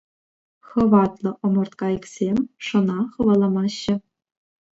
Хӑватлӑ 0.69 1.31
ӑмӑрткайӑксем 1.49 2.37
шӑна 2.69 2.97
хӑваламаҫҫӗ. 3.13 3.95